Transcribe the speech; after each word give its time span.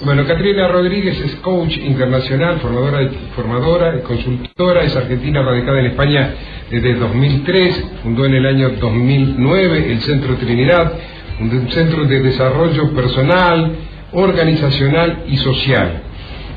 Bueno, 0.00 0.26
Catrina 0.26 0.66
Rodríguez 0.66 1.20
es 1.20 1.36
coach 1.36 1.76
internacional, 1.76 2.58
formadora, 2.60 3.08
formadora, 3.36 4.00
consultora, 4.02 4.82
es 4.82 4.96
argentina 4.96 5.42
radicada 5.42 5.78
en 5.78 5.86
España 5.86 6.34
desde 6.70 6.94
2003, 6.94 7.84
fundó 8.02 8.24
en 8.24 8.34
el 8.34 8.46
año 8.46 8.70
2009 8.70 9.92
el 9.92 10.00
Centro 10.00 10.34
Trinidad, 10.36 10.94
un 11.38 11.70
centro 11.70 12.04
de 12.04 12.20
desarrollo 12.20 12.90
personal, 12.94 13.76
organizacional 14.12 15.24
y 15.28 15.36
social. 15.36 16.02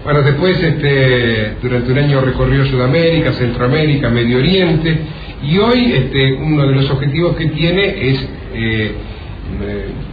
Bueno, 0.05 0.23
después 0.23 0.63
este, 0.63 1.55
durante 1.62 1.91
un 1.91 1.99
año 1.99 2.21
recorrió 2.21 2.65
Sudamérica, 2.65 3.34
Centroamérica, 3.34 4.09
Medio 4.09 4.38
Oriente 4.38 4.98
y 5.43 5.57
hoy 5.59 5.91
este, 5.93 6.34
uno 6.34 6.65
de 6.65 6.73
los 6.73 6.90
objetivos 6.90 7.35
que 7.35 7.48
tiene 7.48 8.09
es, 8.09 8.29
eh, 8.55 8.91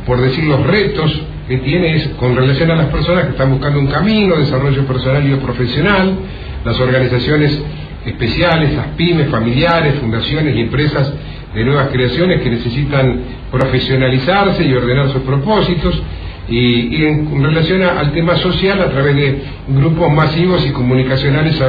por 0.07 0.21
decir 0.21 0.45
los 0.45 0.67
retos 0.67 1.23
que 1.49 1.59
tiene 1.59 1.97
es 1.97 2.09
con 2.19 2.37
relación 2.37 2.71
a 2.71 2.77
las 2.77 2.87
personas 2.87 3.25
que 3.25 3.31
están 3.33 3.51
buscando 3.51 3.79
un 3.79 3.87
camino, 3.87 4.37
desarrollo 4.37 4.87
personal 4.87 5.27
y 5.27 5.35
profesional, 5.37 6.17
las 6.65 6.79
organizaciones 6.79 7.61
especiales, 8.07 8.75
las 8.75 8.89
pymes, 8.89 9.29
familiares, 9.29 9.95
fundaciones 10.01 10.57
y 10.57 10.61
empresas 10.61 11.13
de 11.55 11.65
nuevas 11.65 11.89
creaciones 11.89 12.41
que 12.41 12.51
necesitan 12.51 13.21
profesionalizarse 13.51 14.65
y 14.65 14.73
ordenar 14.73 15.11
sus 15.11 15.23
propósitos, 15.23 16.03
y, 16.49 17.05
en, 17.05 17.43
relación 17.43 17.83
al 17.83 18.13
tema 18.13 18.37
social 18.37 18.81
a 18.83 18.91
través 18.91 19.15
de 19.15 19.43
grupos 19.69 20.13
masivos 20.13 20.67
y 20.67 20.71
comunicacionales 20.71 21.63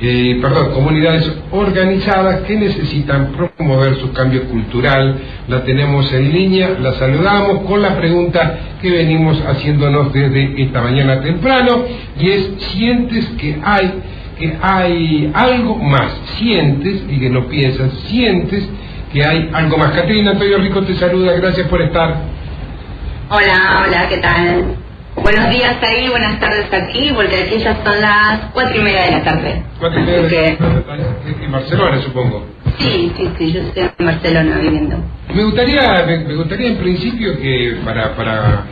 eh, 0.00 0.38
perdón, 0.42 0.72
comunidades 0.72 1.30
organizadas 1.52 2.40
que 2.40 2.56
necesitan 2.56 3.32
promover 3.32 3.96
su 3.96 4.12
cambio 4.12 4.44
cultural. 4.44 5.16
La 5.48 5.62
tenemos 5.64 6.12
en 6.12 6.32
línea, 6.32 6.76
la 6.80 6.94
saludamos 6.94 7.62
con 7.62 7.80
la 7.80 7.96
pregunta 7.96 8.58
que 8.82 8.90
venimos 8.90 9.40
haciéndonos 9.46 10.12
desde 10.12 10.62
esta 10.62 10.82
mañana 10.82 11.22
temprano 11.22 11.84
y 12.18 12.28
es, 12.28 12.50
¿sientes 12.72 13.26
que 13.38 13.56
hay, 13.64 13.92
que 14.38 14.56
hay 14.60 15.30
algo 15.32 15.76
más? 15.76 16.12
¿Sientes, 16.38 17.04
y 17.08 17.20
que 17.20 17.30
no 17.30 17.46
piensas, 17.46 17.92
sientes 18.08 18.68
que 19.12 19.24
hay 19.24 19.48
algo 19.52 19.78
más? 19.78 19.92
Catrina 19.92 20.32
Antonio 20.32 20.58
Rico 20.58 20.82
te 20.82 20.94
saluda, 20.96 21.34
gracias 21.34 21.68
por 21.68 21.80
estar. 21.80 22.16
Hola, 23.30 23.84
hola, 23.86 24.08
¿qué 24.08 24.18
tal? 24.18 24.83
Buenos 25.16 25.48
días 25.50 25.76
ahí, 25.80 26.08
buenas 26.08 26.40
tardes 26.40 26.66
aquí, 26.72 27.10
porque 27.14 27.44
aquí 27.44 27.58
ya 27.58 27.82
son 27.84 28.00
las 28.00 28.50
cuatro 28.52 28.80
y 28.80 28.82
media 28.82 29.02
de 29.02 29.10
la 29.12 29.22
tarde. 29.22 29.62
Cuatro 29.78 30.00
y 30.00 30.02
media 30.02 30.22
de 30.22 30.50
la 30.50 30.82
tarde. 30.82 31.04
En 31.40 31.52
Barcelona, 31.52 32.02
supongo. 32.02 32.44
Sí, 32.78 33.12
sí, 33.16 33.30
sí, 33.38 33.52
yo 33.52 33.60
estoy 33.60 33.90
en 33.96 34.06
Barcelona 34.06 34.58
viviendo. 34.58 34.96
Me 35.32 35.44
gustaría, 35.44 36.04
me, 36.06 36.34
gustaría 36.34 36.68
en 36.68 36.78
principio 36.78 37.40
que 37.40 37.76
para, 37.84 38.16
para 38.16 38.64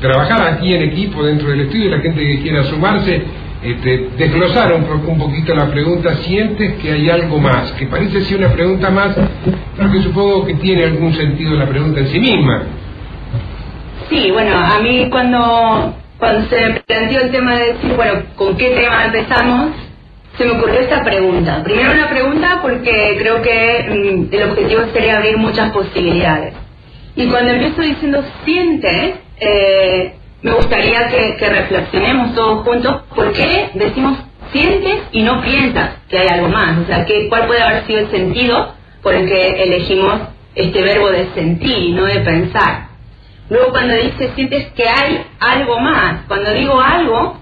trabajar 0.00 0.54
aquí 0.54 0.72
en 0.72 0.82
equipo 0.82 1.24
dentro 1.24 1.48
del 1.48 1.62
estudio, 1.62 1.90
la 1.90 2.00
gente 2.00 2.20
que 2.20 2.40
quiera 2.40 2.62
sumarse, 2.64 3.22
este, 3.62 4.10
desglosar 4.16 4.72
un, 4.74 4.84
un, 4.84 5.18
poquito 5.18 5.54
la 5.54 5.70
pregunta, 5.70 6.14
¿sientes 6.22 6.74
que 6.74 6.92
hay 6.92 7.10
algo 7.10 7.40
más? 7.40 7.72
Que 7.72 7.86
parece 7.86 8.20
ser 8.24 8.38
una 8.38 8.52
pregunta 8.52 8.90
más, 8.90 9.16
pero 9.76 9.90
que 9.90 10.02
supongo 10.02 10.46
que 10.46 10.54
tiene 10.54 10.84
algún 10.84 11.12
sentido 11.14 11.56
la 11.56 11.66
pregunta 11.66 12.00
en 12.00 12.08
sí 12.08 12.20
misma. 12.20 12.62
Sí, 14.08 14.30
bueno, 14.30 14.56
a 14.56 14.80
mí 14.80 15.08
cuando, 15.10 15.94
cuando 16.18 16.48
se 16.48 16.56
me 16.60 16.80
planteó 16.80 17.20
el 17.20 17.30
tema 17.30 17.56
de 17.56 17.72
decir, 17.72 17.92
bueno, 17.94 18.22
¿con 18.36 18.56
qué 18.56 18.70
tema 18.70 19.06
empezamos? 19.06 19.70
Se 20.36 20.44
me 20.44 20.52
ocurrió 20.52 20.80
esta 20.80 21.02
pregunta. 21.04 21.62
Primero 21.62 21.92
una 21.92 22.10
pregunta 22.10 22.58
porque 22.60 23.16
creo 23.18 23.40
que 23.40 23.86
mm, 23.88 24.34
el 24.34 24.50
objetivo 24.50 24.82
sería 24.92 25.16
abrir 25.16 25.36
muchas 25.38 25.70
posibilidades. 25.70 26.54
Y 27.16 27.26
cuando 27.28 27.52
empiezo 27.52 27.82
diciendo 27.82 28.24
siente, 28.44 29.14
eh, 29.40 30.14
me 30.42 30.52
gustaría 30.52 31.06
que, 31.08 31.48
reflexionemos 31.48 32.34
todos 32.34 32.64
juntos 32.64 33.02
por 33.14 33.32
qué 33.32 33.70
decimos 33.74 34.18
sientes 34.52 35.02
y 35.12 35.22
no 35.22 35.40
piensas 35.40 35.90
que 36.08 36.18
hay 36.18 36.28
algo 36.28 36.48
más. 36.48 36.78
O 36.78 36.86
sea, 36.86 37.06
que, 37.06 37.28
cuál 37.28 37.46
puede 37.46 37.62
haber 37.62 37.86
sido 37.86 38.00
el 38.00 38.10
sentido 38.10 38.74
por 39.02 39.14
el 39.14 39.26
que 39.28 39.62
elegimos 39.62 40.20
este 40.54 40.82
verbo 40.82 41.10
de 41.10 41.28
sentir, 41.34 41.94
no 41.94 42.04
de 42.04 42.20
pensar. 42.20 42.83
Luego 43.50 43.70
cuando 43.72 43.94
dice 43.94 44.30
sientes 44.34 44.72
que 44.72 44.88
hay 44.88 45.24
algo 45.40 45.78
más, 45.78 46.22
cuando 46.26 46.50
digo 46.52 46.80
algo, 46.80 47.36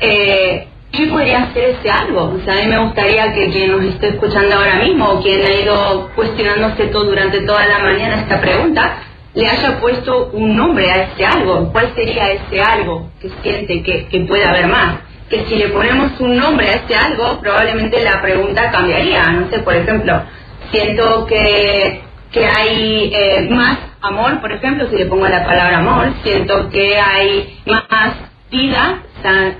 eh, 0.00 0.68
¿qué 0.92 1.06
podría 1.06 1.52
ser 1.52 1.76
ese 1.78 1.90
algo? 1.90 2.34
O 2.36 2.44
sea, 2.44 2.54
a 2.54 2.56
mí 2.62 2.66
me 2.66 2.78
gustaría 2.78 3.32
que 3.32 3.50
quien 3.50 3.72
nos 3.72 3.84
esté 3.84 4.08
escuchando 4.08 4.56
ahora 4.56 4.76
mismo 4.76 5.08
o 5.08 5.22
quien 5.22 5.40
ha 5.44 5.52
ido 5.52 6.10
cuestionándose 6.14 6.86
todo 6.88 7.04
durante 7.04 7.40
toda 7.40 7.66
la 7.66 7.78
mañana 7.78 8.16
esta 8.20 8.40
pregunta, 8.40 8.98
le 9.34 9.46
haya 9.46 9.80
puesto 9.80 10.30
un 10.32 10.56
nombre 10.56 10.90
a 10.90 11.02
ese 11.04 11.24
algo. 11.24 11.70
¿Cuál 11.72 11.92
sería 11.94 12.32
ese 12.32 12.60
algo 12.60 13.10
que 13.20 13.30
siente 13.42 13.82
que, 13.82 14.06
que 14.08 14.20
puede 14.20 14.44
haber 14.44 14.66
más? 14.66 14.96
Que 15.28 15.44
si 15.46 15.56
le 15.56 15.68
ponemos 15.68 16.18
un 16.20 16.36
nombre 16.36 16.68
a 16.68 16.74
ese 16.76 16.94
algo, 16.94 17.40
probablemente 17.40 18.02
la 18.02 18.22
pregunta 18.22 18.70
cambiaría. 18.70 19.26
No 19.32 19.50
sé, 19.50 19.58
por 19.58 19.74
ejemplo, 19.74 20.22
siento 20.70 21.26
que, 21.26 22.00
que 22.32 22.46
hay 22.46 23.12
eh, 23.14 23.48
más 23.50 23.78
amor, 24.00 24.40
por 24.40 24.52
ejemplo, 24.52 24.88
si 24.90 24.96
le 24.96 25.06
pongo 25.06 25.26
la 25.28 25.44
palabra 25.44 25.78
amor, 25.78 26.12
siento 26.22 26.68
que 26.70 26.98
hay 26.98 27.58
más 27.66 28.14
vida, 28.50 29.02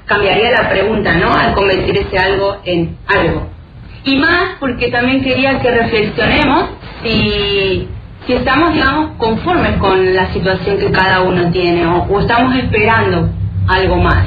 cambiaría 0.04 0.50
la 0.52 0.68
pregunta, 0.68 1.14
¿no? 1.14 1.34
Al 1.34 1.54
convertir 1.54 1.96
ese 1.98 2.18
algo 2.18 2.58
en 2.64 2.96
algo. 3.06 3.48
Y 4.04 4.16
más 4.16 4.56
porque 4.60 4.88
también 4.88 5.22
quería 5.22 5.58
que 5.60 5.70
reflexionemos 5.70 6.70
si, 7.02 7.88
si 8.26 8.32
estamos, 8.32 8.72
digamos, 8.72 9.16
conformes 9.18 9.78
con 9.78 10.14
la 10.14 10.32
situación 10.32 10.78
que 10.78 10.90
cada 10.92 11.22
uno 11.22 11.50
tiene 11.50 11.86
o, 11.86 12.04
o 12.04 12.20
estamos 12.20 12.54
esperando 12.56 13.30
algo 13.68 13.96
más. 13.96 14.26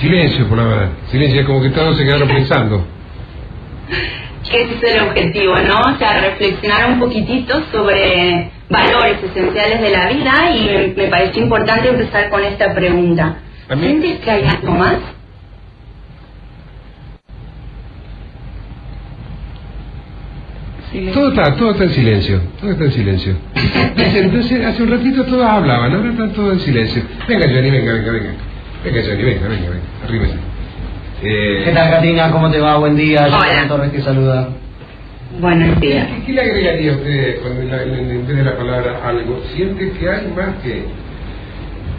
Silencio, 0.00 0.48
por 0.48 0.58
la 0.58 0.64
verdad. 0.64 0.88
Silencio, 1.10 1.44
como 1.46 1.62
que 1.62 1.70
todos 1.70 1.96
se 1.96 2.04
quedaron 2.04 2.28
pensando. 2.28 2.84
ese 4.50 4.74
es 4.74 4.94
el 4.94 5.08
objetivo, 5.08 5.54
¿no? 5.58 5.80
O 5.80 5.98
sea, 5.98 6.20
reflexionar 6.20 6.90
un 6.90 7.00
poquitito 7.00 7.62
sobre 7.72 8.50
valores 8.68 9.22
esenciales 9.22 9.80
de 9.80 9.90
la 9.90 10.08
vida 10.08 10.56
y 10.56 10.94
me, 10.96 11.06
parece 11.08 11.40
importante 11.40 11.88
empezar 11.88 12.28
con 12.30 12.42
esta 12.44 12.74
pregunta. 12.74 13.36
¿Sientes 13.68 14.20
que 14.20 14.30
hay 14.30 14.44
algo 14.44 14.72
más? 14.72 14.96
Todo 21.12 21.30
está, 21.30 21.56
todo 21.56 21.72
está 21.72 21.84
en 21.84 21.90
silencio, 21.90 22.40
todo 22.60 22.70
está 22.70 22.84
en 22.84 22.92
silencio. 22.92 23.36
Entonces, 23.96 24.64
hace 24.64 24.82
un 24.82 24.90
ratito 24.90 25.24
todos 25.24 25.44
hablaban, 25.44 25.92
ahora 25.92 26.10
están 26.10 26.32
todos 26.32 26.52
en 26.52 26.60
silencio. 26.60 27.02
Venga, 27.26 27.46
Johnny, 27.48 27.70
venga, 27.70 27.92
venga, 27.94 28.12
venga. 28.12 28.30
Venga, 28.84 29.02
Johnny, 29.02 29.24
venga, 29.24 29.48
venga, 29.48 29.70
venga, 29.70 29.84
arríbese. 30.04 30.53
Eh, 31.22 31.62
¿Qué 31.64 31.72
tal, 31.72 31.90
Katina? 31.90 32.30
¿Cómo 32.30 32.50
te 32.50 32.58
va? 32.58 32.76
Buen 32.76 32.96
día. 32.96 33.26
Hola. 33.26 33.68
Torres 33.68 33.92
te 33.92 34.02
saluda. 34.02 34.48
Buenos 35.40 35.80
días. 35.80 36.08
¿Qué, 36.26 36.32
le 36.32 36.40
agregaría 36.40 36.92
a 36.92 36.96
usted 36.96 37.40
cuando 37.40 37.60
en 37.62 38.26
vez 38.26 38.36
de 38.36 38.44
la 38.44 38.56
palabra 38.56 39.00
algo? 39.04 39.40
¿Siente 39.54 39.92
que 39.92 40.10
hay 40.10 40.26
más 40.28 40.56
que...? 40.62 40.84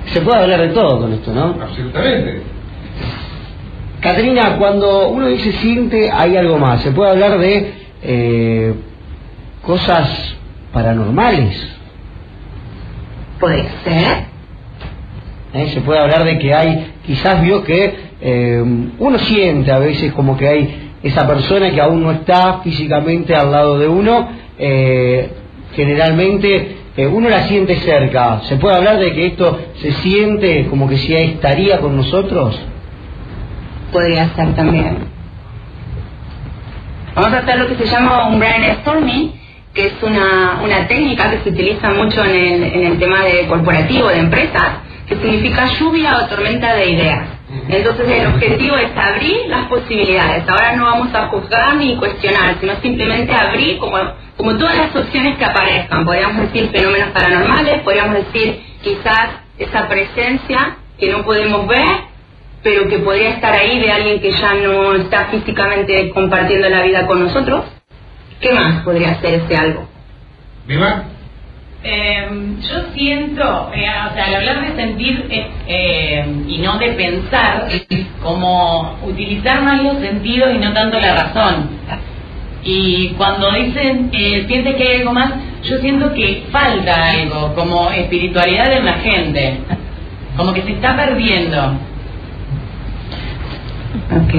Se 0.08 0.22
puede 0.22 0.38
hablar 0.38 0.62
de 0.62 0.68
todo 0.70 1.00
con 1.00 1.14
esto, 1.14 1.34
¿no? 1.34 1.58
Absolutamente. 1.62 2.42
Catrina, 4.02 4.58
cuando 4.58 5.10
uno 5.10 5.28
dice 5.28 5.52
siente, 5.54 6.12
hay 6.12 6.38
algo 6.38 6.60
más. 6.60 6.82
Se 6.82 6.92
puede 6.92 7.12
hablar 7.12 7.40
de 7.40 7.74
eh, 8.04 8.74
cosas 9.64 10.36
paranormales. 10.72 11.76
Puede 13.40 13.64
ser. 13.84 14.26
¿Eh? 15.54 15.70
Se 15.74 15.82
puede 15.82 16.00
hablar 16.00 16.24
de 16.24 16.38
que 16.38 16.54
hay, 16.54 16.94
quizás 17.06 17.42
vio 17.42 17.64
que 17.64 18.05
eh, 18.22 18.64
uno 18.98 19.20
siente 19.20 19.72
a 19.72 19.80
veces 19.80 20.14
como 20.14 20.38
que 20.38 20.48
hay 20.48 20.92
esa 21.04 21.28
persona 21.28 21.72
que 21.72 21.82
aún 21.82 22.02
no 22.02 22.12
está 22.12 22.62
físicamente 22.64 23.36
al 23.36 23.52
lado 23.52 23.78
de 23.78 23.88
uno, 23.88 24.28
eh, 24.58 25.30
generalmente 25.76 26.78
eh, 26.98 27.06
uno 27.06 27.30
la 27.30 27.44
siente 27.44 27.76
cerca. 27.76 28.42
¿Se 28.44 28.56
puede 28.56 28.76
hablar 28.76 28.98
de 28.98 29.14
que 29.14 29.28
esto 29.28 29.60
se 29.82 29.92
siente 29.92 30.66
como 30.68 30.88
que 30.90 30.98
si 30.98 31.14
estaría 31.14 31.80
con 31.80 31.96
nosotros? 31.96 32.60
Podría 33.92 34.30
ser 34.36 34.56
también. 34.56 34.98
Vamos 37.14 37.34
a 37.34 37.38
hacer 37.40 37.60
lo 37.60 37.68
que 37.68 37.76
se 37.76 37.86
llama 37.86 38.28
un 38.28 38.40
brainstorming, 38.40 39.32
que 39.74 39.88
es 39.88 39.94
una, 40.02 40.62
una 40.64 40.88
técnica 40.88 41.30
que 41.30 41.44
se 41.44 41.50
utiliza 41.50 41.92
mucho 41.92 42.24
en 42.24 42.32
el, 42.32 42.64
en 42.64 42.84
el 42.94 43.00
tema 43.00 43.24
de 43.24 43.46
corporativo, 43.48 44.08
de 44.08 44.20
empresas, 44.20 44.80
que 45.08 45.16
significa 45.16 45.66
lluvia 45.66 46.18
o 46.18 46.26
tormenta 46.28 46.74
de 46.74 46.90
ideas. 46.90 47.35
Entonces 47.68 48.08
el 48.08 48.28
objetivo 48.28 48.76
es 48.78 48.92
abrir 48.96 49.48
las 49.48 49.68
posibilidades. 49.68 50.48
Ahora 50.48 50.76
no 50.76 50.86
vamos 50.86 51.14
a 51.14 51.28
juzgar 51.28 51.76
ni 51.76 51.96
cuestionar, 51.98 52.58
sino 52.60 52.76
simplemente 52.82 53.34
abrir 53.34 53.78
como, 53.78 53.98
como 54.38 54.58
todas 54.58 54.78
las 54.78 54.96
opciones 54.96 55.38
que 55.38 55.46
aparezcan. 55.46 56.06
Podríamos 56.06 56.42
decir 56.44 56.70
fenómenos 56.72 57.10
paranormales, 57.10 57.82
podríamos 57.82 58.16
decir 58.16 58.62
quizás 58.84 59.30
esa 59.58 59.88
presencia 59.88 60.78
que 61.00 61.12
no 61.12 61.24
podemos 61.24 61.68
ver, 61.68 61.88
pero 62.62 62.88
que 62.88 63.00
podría 63.00 63.32
estar 63.32 63.54
ahí 63.54 63.80
de 63.80 63.92
alguien 63.92 64.22
que 64.22 64.32
ya 64.32 64.54
no 64.56 64.94
está 64.94 65.26
físicamente 65.26 66.10
compartiendo 66.12 66.70
la 66.70 66.84
vida 66.84 67.08
con 67.08 67.24
nosotros. 67.24 67.66
¿Qué 68.40 68.54
más 68.54 68.84
podría 68.84 69.20
ser 69.22 69.42
ese 69.42 69.56
algo? 69.56 69.88
¿Viva? 70.68 71.06
Eh, 71.88 72.28
yo 72.62 72.94
siento, 72.96 73.72
eh, 73.76 73.86
o 74.10 74.14
sea, 74.16 74.26
al 74.26 74.36
hablar 74.36 74.62
de 74.66 74.76
sentir 74.76 75.28
eh, 75.30 76.26
y 76.48 76.58
no 76.58 76.80
de 76.80 76.94
pensar, 76.94 77.68
como 78.24 78.98
utilizar 79.04 79.62
más 79.62 79.84
los 79.84 80.00
sentidos 80.00 80.56
y 80.56 80.58
no 80.58 80.74
tanto 80.74 81.00
la 81.00 81.14
razón. 81.14 81.70
Y 82.64 83.10
cuando 83.10 83.52
dicen 83.52 84.10
eh, 84.12 84.46
siente 84.48 84.76
que 84.76 84.84
hay 84.88 84.98
algo 85.02 85.14
más, 85.14 85.34
yo 85.64 85.78
siento 85.78 86.12
que 86.16 86.46
falta 86.52 87.12
algo, 87.12 87.54
como 87.54 87.92
espiritualidad 87.92 88.74
en 88.74 88.86
la 88.86 88.94
gente, 88.94 89.60
como 90.36 90.54
que 90.54 90.64
se 90.64 90.72
está 90.72 90.96
perdiendo. 90.96 91.78
Ok. 94.10 94.34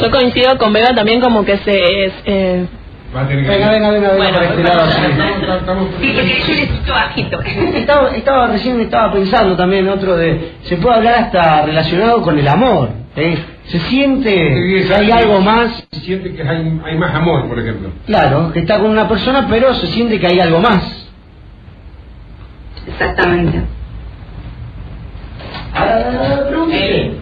Yo 0.00 0.10
coincido 0.10 0.58
con 0.58 0.72
Vega 0.72 0.96
también 0.96 1.20
como 1.20 1.44
que 1.44 1.58
se... 1.58 2.06
es, 2.06 2.12
eh, 2.24 2.66
Va 3.14 3.22
a 3.22 3.28
tener 3.28 3.44
que... 3.44 3.50
Venga, 3.50 3.70
venga, 3.70 3.90
venga, 3.90 4.08
venga 4.12 4.30
Bueno, 4.30 4.40
este 4.42 4.62
lado, 4.62 4.86
sí. 4.90 5.00
Estamos- 5.58 5.88
Sí. 6.00 6.68
Estaba, 7.74 8.10
estaba 8.16 8.46
recién 8.48 8.80
estaba 8.80 9.12
pensando 9.12 9.56
también 9.56 9.88
otro 9.88 10.16
de 10.16 10.52
se 10.62 10.76
puede 10.76 10.96
hablar 10.96 11.14
hasta 11.14 11.62
relacionado 11.66 12.22
con 12.22 12.38
el 12.38 12.46
amor 12.46 12.90
¿eh? 13.16 13.36
se 13.66 13.78
siente 13.80 14.30
que 14.32 14.94
hay 14.94 15.10
algo 15.10 15.40
más 15.40 15.84
Se 15.90 16.00
siente 16.00 16.34
que 16.34 16.42
hay, 16.42 16.80
hay 16.84 16.96
más 16.98 17.14
amor, 17.14 17.48
por 17.48 17.58
ejemplo. 17.58 17.90
claro 18.06 18.52
que 18.52 18.60
está 18.60 18.78
con 18.78 18.90
una 18.90 19.08
persona 19.08 19.46
pero 19.50 19.74
se 19.74 19.86
siente 19.88 20.18
que 20.20 20.26
hay 20.26 20.40
algo 20.40 20.60
más 20.60 21.08
Exactamente. 22.86 23.62
Eh, 26.72 27.14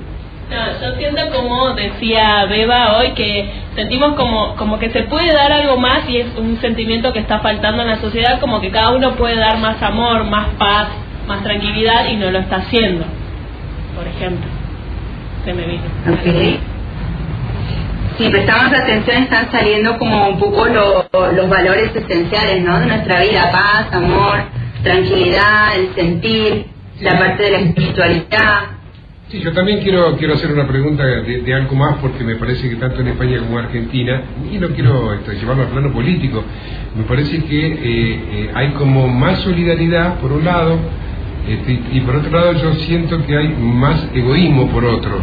No, 0.51 0.81
yo 0.81 0.97
siento 0.97 1.29
como 1.31 1.75
decía 1.75 2.47
Beba 2.47 2.97
hoy 2.97 3.11
que 3.13 3.51
sentimos 3.77 4.15
como, 4.15 4.57
como 4.57 4.79
que 4.79 4.89
se 4.91 5.03
puede 5.03 5.31
dar 5.33 5.53
algo 5.53 5.77
más 5.77 6.09
y 6.09 6.19
es 6.19 6.27
un 6.39 6.59
sentimiento 6.61 7.13
que 7.13 7.19
está 7.19 7.41
faltando 7.41 7.83
en 7.83 7.89
la 7.89 7.99
sociedad, 8.01 8.41
como 8.41 8.59
que 8.61 8.71
cada 8.71 8.91
uno 8.93 9.15
puede 9.17 9.37
dar 9.37 9.59
más 9.59 9.83
amor, 9.83 10.25
más 10.25 10.47
paz, 10.59 10.89
más 11.27 11.43
tranquilidad 11.43 12.07
y 12.09 12.17
no 12.17 12.31
lo 12.31 12.39
está 12.39 12.57
haciendo, 12.57 13.05
por 13.95 14.07
ejemplo. 14.09 14.47
Se 15.45 15.53
me 15.53 15.67
vino. 15.67 15.83
Ok. 16.13 16.61
Si 18.17 18.29
prestamos 18.31 18.73
atención 18.73 19.23
están 19.25 19.53
saliendo 19.53 19.97
como 19.99 20.29
un 20.29 20.39
poco 20.41 20.67
lo- 20.67 21.09
los 21.33 21.49
valores 21.49 21.95
esenciales 21.95 22.63
¿no? 22.65 22.81
de 22.81 22.87
nuestra 22.87 23.21
vida, 23.21 23.51
paz, 23.53 23.87
amor, 23.93 24.41
tranquilidad, 24.83 25.77
el 25.77 25.95
sentir, 25.95 26.67
la 27.01 27.19
parte 27.19 27.43
de 27.45 27.51
la 27.53 27.59
espiritualidad. 27.59 28.61
Sí, 29.31 29.41
yo 29.41 29.53
también 29.53 29.81
quiero 29.83 30.17
quiero 30.17 30.33
hacer 30.33 30.51
una 30.51 30.67
pregunta 30.67 31.05
de, 31.05 31.55
algo 31.55 31.77
más 31.77 31.97
porque 31.97 32.25
me 32.25 32.37
parece 32.37 32.67
que 32.71 32.77
tanto 32.77 33.03
en 33.03 33.09
España 33.09 33.39
como 33.41 33.59
en 33.59 33.67
Argentina, 33.67 34.23
y 34.51 34.57
no 34.57 34.69
quiero 34.69 35.23
llevarlo 35.39 35.65
al 35.65 35.69
plano 35.69 35.93
político, 35.93 36.43
me 36.97 37.05
parece 37.05 37.45
que 37.45 37.67
eh, 37.67 37.79
eh, 37.83 38.51
hay 38.55 38.71
como 38.71 39.07
más 39.07 39.41
solidaridad 39.41 40.19
por 40.21 40.33
un 40.33 40.47
lado 40.47 40.79
este, 41.47 41.79
y 41.93 42.01
por 42.01 42.17
otro 42.17 42.31
lado 42.31 42.53
yo 42.55 42.73
siento 42.87 43.23
que 43.27 43.37
hay 43.37 43.49
más 43.49 44.09
egoísmo 44.15 44.69
por 44.69 44.87
otro, 44.87 45.21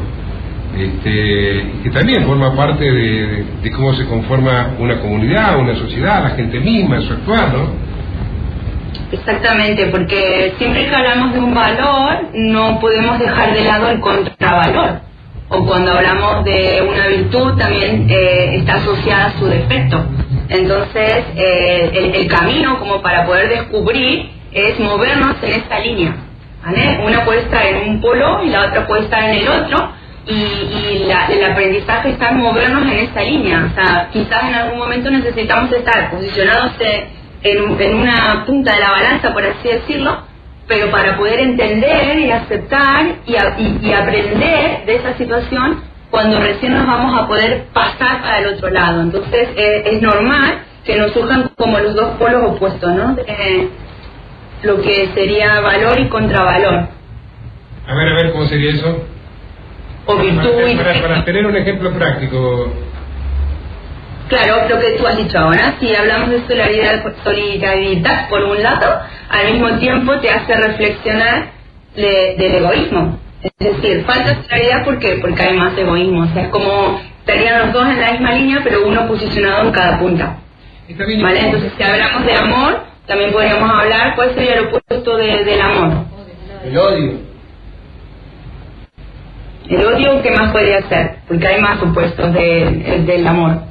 este, 0.77 1.65
que 1.81 1.89
también 1.89 2.25
forma 2.25 2.55
parte 2.55 2.85
de 2.85 3.71
cómo 3.71 3.91
se 3.95 4.05
conforma 4.05 4.75
una 4.77 4.99
comunidad, 4.99 5.57
una 5.57 5.73
sociedad, 5.77 6.21
la 6.21 6.29
gente 6.35 6.59
misma, 6.59 7.01
su 7.01 7.11
actuar, 7.11 7.51
¿no? 7.53 7.84
Exactamente, 9.15 9.87
porque 9.87 10.55
siempre 10.59 10.87
que 10.89 10.95
hablamos 10.95 11.33
de 11.33 11.39
un 11.39 11.55
valor 11.55 12.29
no 12.35 12.79
podemos 12.81 13.19
dejar 13.19 13.53
de 13.53 13.63
lado 13.65 13.89
el 13.91 14.01
contravalor. 14.01 15.01
O 15.49 15.65
cuando 15.65 15.93
hablamos 15.93 16.43
de 16.45 16.83
una 16.89 17.07
virtud 17.07 17.57
también 17.57 18.07
eh, 18.09 18.57
está 18.57 18.75
asociada 18.75 19.27
a 19.27 19.39
su 19.39 19.47
defecto. 19.47 20.05
Entonces, 20.49 21.25
eh, 21.37 21.91
el, 21.93 22.13
camino 22.27 22.79
como 22.79 23.01
para 23.01 23.25
poder 23.27 23.49
descubrir 23.49 24.31
es 24.51 24.79
movernos 24.79 25.37
en 25.43 25.53
esta 25.53 25.79
línea. 25.79 26.15
Una 27.05 27.25
puede 27.25 27.41
estar 27.41 27.65
en 27.65 27.89
un 27.91 28.01
polo 28.01 28.43
y 28.43 28.49
la 28.49 28.65
otra 28.67 28.87
puede 28.87 29.03
estar 29.03 29.23
en 29.25 29.35
el 29.41 29.49
otro. 29.49 29.91
Y, 30.27 30.33
y 30.33 31.05
la- 31.07 31.27
el 31.27 31.45
aprendizaje 31.45 32.11
está 32.11 32.31
en 32.31 32.39
movernos 32.39 32.83
en 32.83 32.99
esta 32.99 33.21
línea. 33.23 33.69
O 33.71 33.75
sea, 33.75 34.09
quizás 34.13 34.43
en 34.49 34.55
algún 34.55 34.79
momento 34.79 35.11
necesitamos 35.11 35.71
estar 35.73 36.11
posicionados 36.11 36.73
en 37.45 37.57
en, 37.57 37.63
un- 37.71 37.81
en 37.81 37.95
una 37.95 38.45
punta 38.45 38.73
de 38.75 38.79
la 38.81 38.91
balanza, 38.91 39.33
por 39.33 39.43
así 39.45 39.67
decirlo, 39.69 40.17
pero 40.67 40.91
para 40.91 41.17
poder 41.17 41.39
entender 41.41 42.19
y 42.19 42.31
aceptar 42.31 43.05
y, 43.25 43.35
a- 43.35 43.55
y- 43.59 43.79
y 43.83 43.93
aprender 43.93 44.85
de 44.85 44.95
esa 44.95 45.17
situación 45.17 45.83
cuando 46.11 46.39
recién 46.39 46.73
nos 46.73 46.87
vamos 46.87 47.21
a 47.21 47.27
poder 47.27 47.67
pasar 47.73 48.21
para 48.21 48.39
el 48.39 48.55
otro 48.55 48.69
lado. 48.71 49.01
Entonces 49.01 49.49
eh, 49.57 49.83
es 49.85 50.01
normal 50.01 50.59
que 50.85 50.97
nos 50.97 51.13
surjan 51.13 51.49
como 51.57 51.79
los 51.79 51.95
dos 51.95 52.17
polos 52.17 52.43
opuestos, 52.55 52.91
¿no? 52.95 53.17
Eh, 53.27 53.69
lo 54.63 54.81
que 54.81 55.11
sería 55.15 55.61
valor 55.61 55.99
y 55.99 56.09
contravalor, 56.09 56.89
A 57.87 57.95
ver, 57.95 58.09
a 58.09 58.15
ver, 58.15 58.31
¿cómo 58.33 58.45
sería 58.47 58.71
eso? 58.71 59.07
o 60.07 60.15
virtud 60.17 60.77
Para, 60.77 61.01
para- 61.01 61.25
tener 61.25 61.45
un 61.47 61.55
ejemplo 61.55 61.91
práctico, 61.93 62.73
Claro, 64.29 64.67
lo 64.69 64.79
que 64.79 64.91
tú 64.97 65.05
has 65.07 65.17
dicho 65.17 65.37
ahora, 65.37 65.75
si 65.79 65.95
hablamos 65.95 66.29
de 66.31 66.41
solidaridad, 66.47 67.03
solidaridad 67.23 68.29
por 68.29 68.43
un 68.43 68.61
lado, 68.63 69.01
al 69.29 69.51
mismo 69.53 69.77
tiempo 69.79 70.19
te 70.19 70.29
hace 70.31 70.55
reflexionar 70.55 71.51
de- 71.95 72.35
del 72.37 72.55
egoísmo. 72.55 73.19
Es 73.43 73.51
decir, 73.81 74.03
falta 74.05 74.35
solidaridad 74.47 74.85
¿por 74.85 74.99
qué? 74.99 75.19
porque 75.21 75.43
hay 75.43 75.57
más 75.57 75.77
egoísmo. 75.77 76.23
O 76.23 76.27
sea, 76.33 76.43
es 76.43 76.49
como 76.49 76.99
estarían 77.19 77.59
los 77.67 77.73
dos 77.73 77.87
en 77.87 78.01
la 78.01 78.11
misma 78.13 78.31
línea, 78.33 78.61
pero 78.63 78.87
uno 78.87 79.07
posicionado 79.07 79.63
en 79.67 79.71
cada 79.71 79.99
punta. 79.99 80.37
¿Vale? 81.23 81.39
Entonces, 81.41 81.71
si 81.77 81.83
hablamos 81.83 82.25
de 82.25 82.33
amor, 82.35 82.79
también 83.07 83.31
podríamos 83.31 83.69
hablar 83.69 84.15
cuál 84.15 84.33
sería 84.35 84.55
el 84.55 84.65
opuesto 84.67 85.17
de- 85.17 85.43
del 85.45 85.61
amor. 85.61 86.05
el 86.63 86.77
odio 86.77 87.19
El 89.69 89.85
odio, 89.85 90.21
¿qué 90.23 90.31
más 90.31 90.51
podría 90.51 90.81
ser? 90.89 91.17
Porque 91.27 91.47
hay 91.47 91.61
más 91.61 91.81
opuestos 91.81 92.33
de- 92.33 93.03
del 93.05 93.27
amor. 93.27 93.61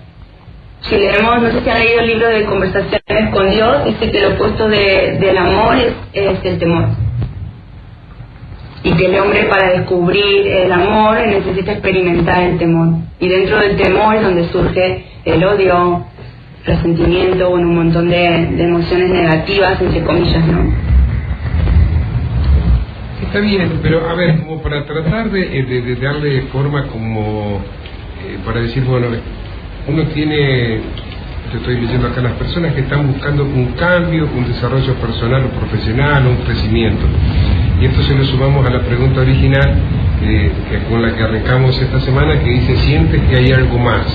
Si 0.88 0.97
leemos, 0.97 1.43
no 1.43 1.50
sé 1.50 1.61
si 1.62 1.71
han 1.71 1.79
leído 1.81 2.00
el 2.00 2.07
libro 2.09 2.29
de 2.29 2.45
Conversaciones 2.45 3.31
con 3.33 3.50
Dios, 3.50 3.85
dice 3.87 4.11
que 4.11 4.19
el 4.19 4.33
opuesto 4.35 4.69
de- 4.69 5.19
del 5.21 5.38
amor 5.38 5.76
es, 6.12 6.45
el 6.45 6.59
temor. 6.59 6.88
Y 8.83 8.93
que 8.95 9.07
el 9.07 9.19
hombre 9.19 9.45
para 9.45 9.71
descubrir 9.79 10.47
el 10.47 10.71
amor 10.73 11.19
necesita 11.26 11.73
experimentar 11.73 12.43
el 12.43 12.59
temor. 12.59 12.99
Y 13.19 13.29
dentro 13.29 13.59
del 13.59 13.76
temor 13.79 14.14
es 14.17 14.23
donde 14.23 14.49
surge 14.49 15.07
el 15.25 15.43
odio, 15.45 16.05
resentimiento, 16.67 17.50
bueno, 17.50 17.69
un 17.69 17.76
montón 17.76 18.11
de, 18.11 18.26
emociones 18.26 19.09
negativas, 19.11 19.81
entre 19.81 20.03
comillas, 20.03 20.47
¿no? 20.47 20.75
Está 23.26 23.38
bien, 23.41 23.81
pero 23.83 24.09
a 24.09 24.14
ver, 24.14 24.38
como 24.41 24.62
para 24.62 24.85
tratar 24.85 25.31
de, 25.31 25.41
de- 25.62 25.81
de 25.83 25.97
darle 25.97 26.43
forma 26.53 26.87
como 26.88 27.62
eh, 28.23 28.38
para 28.45 28.61
decir, 28.61 28.85
bueno, 28.85 29.09
uno 29.87 30.03
tiene, 30.09 30.81
te 31.50 31.59
estoy 31.59 31.81
leyendo 31.81 32.09
acá, 32.09 32.23
las 32.23 32.35
personas 32.35 32.73
que 32.75 32.81
están 32.81 33.07
buscando 33.07 33.45
un 33.45 33.73
cambio, 33.73 34.29
un 34.35 34.47
desarrollo 34.47 34.95
personal 34.95 35.45
o 35.45 35.49
profesional, 35.59 36.26
un 36.26 36.37
crecimiento. 36.45 37.05
Y 37.81 37.87
esto 37.87 38.03
se 38.03 38.14
lo 38.14 38.25
sumamos 38.25 38.67
a 38.67 38.71
la 38.71 38.81
pregunta 38.81 39.21
original 39.21 39.75
eh, 40.23 40.53
que 40.71 40.79
con 40.88 41.03
la 41.03 41.14
que 41.14 41.23
arrancamos 41.23 41.81
esta 41.81 42.00
semana, 42.00 42.38
que 42.41 42.50
dice, 42.50 42.76
¿sientes 42.79 43.21
que 43.23 43.37
hay 43.37 43.53
algo 43.53 43.79
más? 43.79 44.07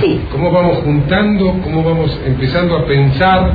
Sí. 0.00 0.20
¿Cómo 0.32 0.50
vamos 0.50 0.78
juntando, 0.78 1.60
cómo 1.62 1.84
vamos 1.84 2.18
empezando 2.26 2.76
a 2.76 2.86
pensar 2.86 3.52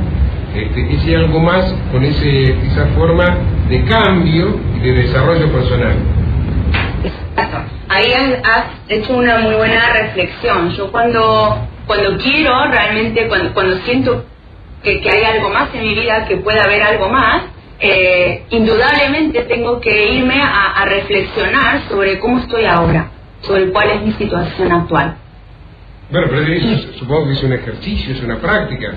este, 0.54 0.94
ese 0.94 1.16
algo 1.16 1.38
más 1.38 1.74
con 1.92 2.02
ese, 2.02 2.52
esa 2.66 2.86
forma 2.96 3.36
de 3.68 3.84
cambio 3.84 4.58
y 4.76 4.80
de 4.80 4.92
desarrollo 4.94 5.52
personal? 5.52 5.96
Exacto. 7.44 7.76
Ahí 7.88 8.12
has, 8.12 8.64
hecho 8.88 9.16
una 9.16 9.38
muy 9.38 9.54
buena 9.54 9.92
reflexión. 9.92 10.70
Yo 10.72 10.90
cuando, 10.90 11.66
cuando 11.86 12.16
quiero, 12.18 12.66
realmente, 12.70 13.28
cuando, 13.28 13.52
cuando 13.52 13.76
siento 13.78 14.24
que, 14.82 15.00
que 15.00 15.10
hay 15.10 15.24
algo 15.24 15.50
más 15.50 15.74
en 15.74 15.82
mi 15.82 15.94
vida, 15.94 16.26
que 16.26 16.36
puede 16.38 16.60
haber 16.60 16.82
algo 16.82 17.08
más, 17.08 17.42
eh, 17.78 18.44
indudablemente 18.50 19.42
tengo 19.42 19.80
que 19.80 20.12
irme 20.12 20.40
a, 20.40 20.72
a 20.72 20.84
reflexionar 20.84 21.88
sobre 21.88 22.18
cómo 22.18 22.38
estoy 22.38 22.66
ahora, 22.66 23.10
sobre 23.42 23.70
cuál 23.70 23.90
es 23.90 24.02
mi 24.02 24.12
situación 24.12 24.70
actual. 24.72 25.16
Bueno, 26.10 26.26
pero 26.28 26.42
eso 26.42 26.92
supongo 26.98 27.26
que 27.26 27.32
es 27.34 27.42
un 27.42 27.52
ejercicio, 27.52 28.14
es 28.14 28.22
una 28.22 28.38
práctica. 28.38 28.94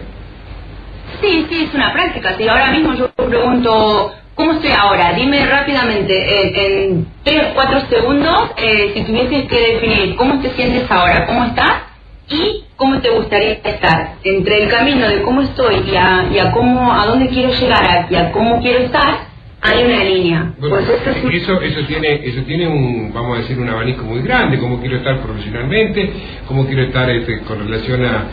Sí, 1.21 1.45
sí, 1.49 1.65
es 1.65 1.73
una 1.73 1.93
práctica. 1.93 2.37
Si 2.37 2.47
ahora 2.47 2.71
mismo 2.71 2.93
yo 2.93 3.09
pregunto, 3.11 4.13
¿cómo 4.35 4.53
estoy 4.53 4.71
ahora? 4.71 5.13
Dime 5.13 5.45
rápidamente, 5.45 6.85
en, 6.85 7.07
tres 7.23 7.51
o 7.51 7.53
cuatro 7.53 7.79
segundos, 7.89 8.51
eh, 8.57 8.91
si 8.93 9.03
tuvieses 9.03 9.47
que 9.47 9.73
definir 9.73 10.15
cómo 10.15 10.41
te 10.41 10.51
sientes 10.51 10.89
ahora, 10.89 11.25
cómo 11.25 11.45
estás 11.45 11.83
y 12.29 12.63
cómo 12.75 12.99
te 13.01 13.09
gustaría 13.09 13.53
estar. 13.53 14.15
Entre 14.23 14.63
el 14.63 14.69
camino 14.69 15.07
de 15.07 15.21
cómo 15.23 15.41
estoy 15.41 15.83
y 15.91 15.95
a, 15.95 16.27
y 16.31 16.39
a 16.39 16.51
cómo, 16.51 16.93
a 16.93 17.05
dónde 17.05 17.29
quiero 17.29 17.51
llegar 17.53 18.07
y 18.09 18.15
a 18.15 18.31
cómo 18.31 18.61
quiero 18.61 18.79
estar, 18.85 19.32
hay 19.63 19.83
una 19.85 20.03
línea. 20.03 20.53
pues 20.59 21.33
eso, 21.35 21.61
eso, 21.61 21.85
tiene, 21.87 22.21
eso 22.27 22.41
tiene 22.41 22.67
un, 22.67 23.11
vamos 23.13 23.37
a 23.37 23.41
decir, 23.41 23.57
un 23.57 23.69
abanico 23.69 24.03
muy 24.03 24.21
grande, 24.21 24.59
cómo 24.59 24.79
quiero 24.81 24.97
estar 24.97 25.21
profesionalmente, 25.21 26.11
cómo 26.47 26.65
quiero 26.65 26.83
estar 26.83 27.09
este, 27.09 27.39
con 27.39 27.59
relación 27.59 28.05
a, 28.05 28.25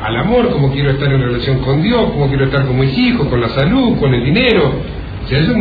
al 0.00 0.16
amor, 0.16 0.50
cómo 0.52 0.72
quiero 0.72 0.90
estar 0.90 1.12
en 1.12 1.22
relación 1.22 1.58
con 1.58 1.82
Dios, 1.82 2.10
cómo 2.12 2.28
quiero 2.28 2.44
estar 2.44 2.64
con 2.64 2.78
mis 2.78 2.96
hijos, 2.96 3.26
con 3.26 3.40
la 3.40 3.48
salud, 3.48 3.98
con 3.98 4.14
el 4.14 4.24
dinero. 4.24 4.74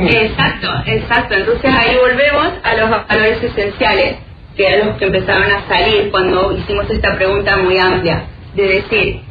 Exacto, 0.09 0.67
exacto. 0.85 1.35
Entonces 1.35 1.71
ahí 1.73 1.95
volvemos 1.95 2.53
a 2.63 2.75
los 2.75 2.89
valores 3.07 3.43
esenciales, 3.43 4.15
que 4.55 4.67
eran 4.67 4.89
los 4.89 4.97
que 4.97 5.05
empezaron 5.05 5.49
a 5.51 5.67
salir 5.67 6.11
cuando 6.11 6.55
hicimos 6.55 6.87
esta 6.89 7.15
pregunta 7.15 7.57
muy 7.57 7.77
amplia, 7.79 8.25
de 8.55 8.63
decir, 8.63 9.21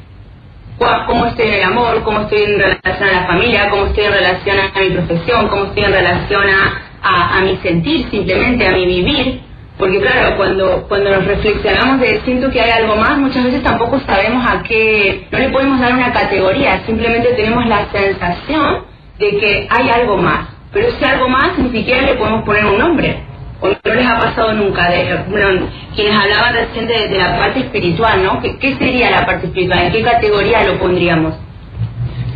cómo 1.06 1.26
estoy 1.26 1.46
en 1.49 1.54
el 1.54 1.62
amor, 1.62 2.02
cómo 2.04 2.20
estoy 2.20 2.42
en 2.42 2.58
relación 2.58 3.08
a 3.08 3.20
la 3.20 3.26
familia, 3.26 3.70
cómo 3.70 3.87
estoy 3.87 4.04
en 4.04 4.12
relación 4.12 4.56
a 4.58 4.80
mi 4.80 4.90
profesión, 4.90 5.49
cómo 5.49 5.64
estoy 5.64 5.84
en 5.84 5.92
relación 5.92 6.42
a, 6.49 7.38
a, 7.38 7.40
mi 7.42 7.56
sentir, 7.58 8.08
simplemente 8.10 8.66
a 8.66 8.72
mi 8.72 8.87
vivir. 8.87 9.40
Porque 9.78 10.00
claro, 10.00 10.37
cuando, 10.37 10.87
cuando 10.88 11.10
nos 11.10 11.25
reflexionamos 11.25 12.00
de 12.00 12.20
siento 12.25 12.50
que 12.50 12.60
hay 12.60 12.70
algo 12.70 12.96
más, 12.96 13.18
muchas 13.18 13.44
veces 13.44 13.62
tampoco 13.62 13.99
sabemos 14.00 14.44
a 14.46 14.62
qué, 14.62 15.26
no 15.30 15.38
le 15.38 15.49
podemos 15.49 15.80
dar 15.80 15.94
una 15.94 16.12
categoría, 16.12 16.82
simplemente 16.84 17.28
tenemos 17.30 17.66
la 17.66 17.90
sensación 17.90 18.84
de 19.18 19.38
que 19.38 19.68
hay 19.70 19.90
algo 19.90 20.16
más. 20.18 20.49
Pero 20.72 20.88
ese 20.88 21.04
algo 21.04 21.28
más 21.28 21.58
ni 21.58 21.70
siquiera 21.78 22.02
le 22.02 22.14
podemos 22.14 22.44
poner 22.44 22.64
un 22.64 22.78
nombre 22.78 23.29
o 23.60 23.68
no 23.68 23.94
les 23.94 24.06
ha 24.06 24.18
pasado 24.18 24.52
nunca, 24.54 24.90
de, 24.90 25.16
bueno, 25.28 25.66
quienes 25.94 26.14
hablaban 26.14 26.54
recién 26.54 26.86
de, 26.86 27.18
la 27.18 27.36
parte 27.38 27.60
espiritual, 27.60 28.22
¿no? 28.22 28.40
¿Qué, 28.40 28.74
sería 28.76 29.10
la 29.10 29.26
parte 29.26 29.46
espiritual? 29.46 29.86
¿En 29.86 29.92
qué 29.92 30.02
categoría 30.02 30.64
lo 30.64 30.78
pondríamos? 30.78 31.34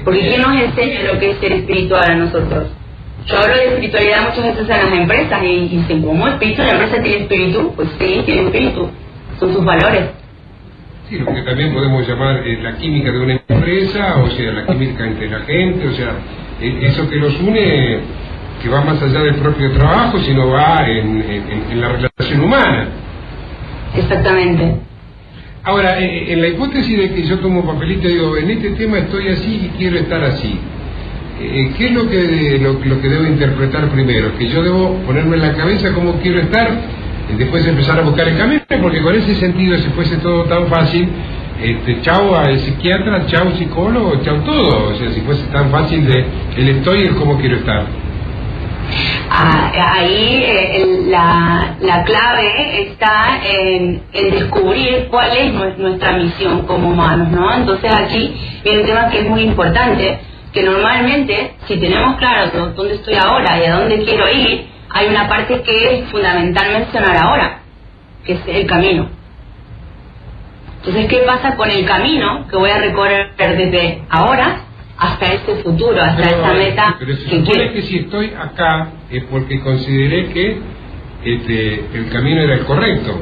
Porque 0.04 0.20
¿quién 0.20 0.42
nos 0.42 0.60
enseña 0.60 1.02
lo 1.12 1.18
que 1.18 1.30
es 1.30 1.38
ser 1.38 1.52
espiritual 1.52 2.10
a 2.10 2.14
nosotros? 2.14 2.68
Yo 3.26 3.38
hablo 3.38 3.54
de 3.56 3.68
espiritualidad 3.68 4.28
muchas 4.28 4.44
veces 4.44 4.68
en 4.68 4.68
las 4.68 4.92
empresas 4.92 5.42
y, 5.42 5.68
dicen, 5.68 6.02
¿cómo 6.02 6.28
espíritu? 6.28 6.62
¿La 6.62 6.72
empresa 6.72 7.02
tiene 7.02 7.22
espíritu? 7.22 7.72
Pues 7.74 7.88
sí, 7.98 8.22
tiene 8.26 8.42
espíritu, 8.42 8.90
son 9.40 9.54
sus 9.54 9.64
valores. 9.64 10.10
Sí, 11.08 11.18
lo 11.18 11.34
que 11.34 11.42
también 11.42 11.72
podemos 11.72 12.06
llamar 12.06 12.46
eh, 12.46 12.58
la 12.62 12.76
química 12.76 13.10
de 13.10 13.18
una 13.18 13.40
empresa, 13.48 14.22
o 14.22 14.30
sea, 14.30 14.52
la 14.52 14.66
química 14.66 15.06
entre 15.06 15.30
la 15.30 15.40
gente, 15.40 15.86
o 15.86 15.92
sea, 15.92 16.12
eh, 16.60 16.78
eso 16.82 17.08
que 17.08 17.16
los 17.16 17.38
une 17.40 18.00
que 18.64 18.70
va 18.70 18.80
más 18.80 19.00
allá 19.02 19.20
del 19.20 19.34
propio 19.34 19.70
trabajo, 19.72 20.18
sino 20.20 20.48
va 20.48 20.88
en, 20.88 21.80
la 21.80 21.88
relación 21.88 22.40
humana. 22.40 22.88
Exactamente. 23.94 24.76
Ahora, 25.64 26.00
eh, 26.00 26.06
eh, 26.06 26.32
en 26.32 26.40
la 26.40 26.48
hipótesis 26.48 26.96
de 26.96 27.12
que 27.12 27.24
yo 27.24 27.38
tomo 27.40 27.66
papelito 27.66 28.08
y 28.08 28.14
digo, 28.14 28.36
en 28.38 28.50
este 28.50 28.70
tema 28.70 28.98
estoy 28.98 29.28
así 29.28 29.66
y 29.66 29.76
quiero 29.76 29.98
estar 29.98 30.24
así, 30.24 30.58
eh, 31.42 31.72
¿qué 31.76 31.88
es 31.88 31.92
lo 31.92 32.08
que, 32.08 32.58
lo, 32.58 33.00
que 33.02 33.08
debo 33.08 33.26
interpretar 33.26 33.90
primero? 33.90 34.36
Que 34.38 34.48
yo 34.48 34.62
debo 34.62 34.94
ponerme 35.06 35.36
en 35.36 35.42
la 35.42 35.52
cabeza 35.52 35.92
cómo 35.92 36.14
quiero 36.22 36.40
estar 36.40 36.70
y 37.30 37.36
después 37.36 37.66
empezar 37.66 37.98
a 37.98 38.02
buscar 38.02 38.26
el 38.28 38.38
camino, 38.38 38.62
porque 38.80 39.02
con 39.02 39.14
ese 39.14 39.34
sentido, 39.34 39.76
si 39.76 39.90
fuese 39.90 40.16
todo 40.18 40.44
tan 40.44 40.68
fácil, 40.68 41.06
este, 41.62 42.00
chao 42.00 42.34
al 42.34 42.58
psiquiatra, 42.60 43.26
chao 43.26 43.52
psicólogo, 43.58 44.22
chao 44.22 44.38
todo. 44.40 44.88
O 44.88 44.94
sea, 44.94 45.10
si 45.12 45.20
fuese 45.20 45.44
tan 45.48 45.70
fácil 45.70 46.06
de 46.06 46.24
el 46.56 46.68
estoy 46.70 47.00
y 47.00 47.02
el 47.08 47.14
cómo 47.14 47.38
quiero 47.38 47.56
estar. 47.56 48.03
Ah, 49.30 49.72
ahí 49.94 50.44
eh, 50.44 51.04
la, 51.06 51.76
la, 51.80 52.04
clave 52.04 52.82
está 52.82 53.40
en, 53.44 54.02
descubrir 54.12 55.08
cuál 55.10 55.36
es 55.36 55.78
nuestra 55.78 56.12
misión 56.12 56.66
como 56.66 56.90
humanos, 56.90 57.28
¿no? 57.30 57.54
Entonces 57.54 57.90
aquí 57.92 58.34
viene 58.62 58.80
un 58.80 58.86
tema 58.86 59.08
que 59.10 59.20
es 59.20 59.28
muy 59.28 59.42
importante, 59.42 60.20
que 60.52 60.62
normalmente 60.62 61.54
si 61.66 61.76
tenemos 61.78 62.16
claro 62.16 62.72
dónde 62.76 62.94
estoy 62.94 63.14
ahora 63.14 63.58
y 63.58 63.64
a 63.64 63.76
dónde 63.76 64.04
quiero 64.04 64.30
ir, 64.30 64.68
hay 64.90 65.08
una 65.08 65.28
parte 65.28 65.62
que 65.62 65.94
es 65.94 66.10
fundamental 66.10 66.72
mencionar 66.72 67.16
ahora, 67.16 67.58
que 68.24 68.34
es 68.34 68.40
el 68.46 68.66
camino. 68.66 69.08
Entonces, 70.78 71.06
¿qué 71.08 71.18
pasa 71.26 71.56
con 71.56 71.70
el 71.70 71.86
camino 71.86 72.46
que 72.48 72.56
voy 72.56 72.70
a 72.70 72.78
recorrer 72.78 73.34
desde 73.36 74.02
ahora 74.10 74.60
hasta 74.96 75.32
ese 75.32 75.56
futuro, 75.62 76.00
hasta 76.00 76.22
esa 76.22 76.54
meta. 76.54 76.96
Pero 76.98 77.16
se 77.16 77.28
supone 77.28 77.72
que 77.72 77.82
si 77.82 77.98
estoy 77.98 78.32
acá 78.38 78.88
es 79.10 79.24
porque 79.24 79.60
consideré 79.60 80.28
que 80.28 80.58
este, 81.24 81.84
el 81.94 82.10
camino 82.10 82.42
era 82.42 82.54
el 82.54 82.64
correcto. 82.64 83.20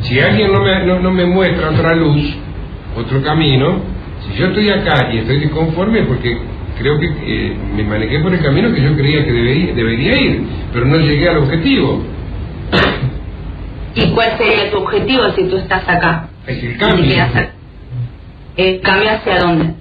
Si 0.00 0.20
alguien 0.20 0.52
no 0.52 0.62
me, 0.62 0.84
no, 0.84 1.10
me 1.10 1.24
muestra 1.24 1.70
otra 1.70 1.94
luz, 1.94 2.36
otro 2.96 3.22
camino, 3.22 3.80
si 4.20 4.38
yo 4.38 4.48
estoy 4.48 4.68
acá 4.68 5.10
y 5.12 5.18
estoy 5.18 5.38
disconforme 5.38 6.00
es 6.00 6.06
porque 6.06 6.38
creo 6.78 6.98
que 6.98 7.06
eh, 7.06 7.56
me 7.74 7.84
manejé 7.84 8.18
por 8.20 8.34
el 8.34 8.42
camino 8.42 8.74
que 8.74 8.82
yo 8.82 8.94
creía 8.94 9.24
que 9.24 9.32
debería, 9.32 9.74
debería 9.74 10.20
ir, 10.20 10.42
pero 10.72 10.84
no 10.86 10.98
llegué 10.98 11.28
al 11.28 11.38
objetivo. 11.38 12.02
¿Y 13.94 14.10
cuál 14.10 14.36
sería 14.36 14.70
tu 14.70 14.78
objetivo 14.78 15.30
si 15.30 15.44
tú 15.44 15.56
estás 15.56 15.88
acá? 15.88 16.28
Es 16.46 16.62
el 16.62 16.76
cambio 16.76 17.14
eh, 18.56 18.80
¿cambia 18.82 19.14
hacia 19.14 19.40
dónde? 19.40 19.74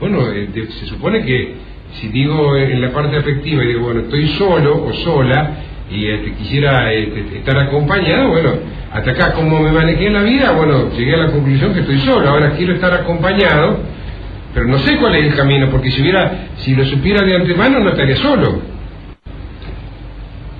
Bueno, 0.00 0.30
eh, 0.32 0.48
se 0.80 0.86
supone 0.86 1.24
que 1.24 1.54
si 2.00 2.08
digo 2.08 2.56
en 2.56 2.80
la 2.80 2.92
parte 2.92 3.16
afectiva 3.16 3.62
y 3.64 3.68
digo, 3.68 3.80
bueno, 3.82 4.00
estoy 4.00 4.26
solo 4.28 4.84
o 4.84 4.92
sola 4.92 5.50
y 5.90 6.06
este, 6.06 6.32
quisiera 6.34 6.92
este, 6.92 7.38
estar 7.38 7.58
acompañado, 7.58 8.28
bueno, 8.30 8.52
hasta 8.92 9.10
acá 9.10 9.32
como 9.32 9.60
me 9.60 9.72
manejé 9.72 10.06
en 10.06 10.14
la 10.14 10.22
vida, 10.22 10.52
bueno, 10.52 10.90
llegué 10.96 11.14
a 11.14 11.18
la 11.18 11.30
conclusión 11.30 11.74
que 11.74 11.80
estoy 11.80 11.98
solo, 11.98 12.28
ahora 12.28 12.52
quiero 12.52 12.74
estar 12.74 12.94
acompañado, 12.94 13.80
pero 14.54 14.66
no 14.66 14.78
sé 14.78 14.96
cuál 14.96 15.16
es 15.16 15.26
el 15.26 15.34
camino, 15.34 15.68
porque 15.70 15.90
si 15.90 16.00
hubiera, 16.00 16.48
si 16.58 16.74
lo 16.74 16.84
supiera 16.84 17.24
de 17.24 17.36
antemano 17.36 17.80
no 17.80 17.90
estaría 17.90 18.16
solo. 18.16 18.62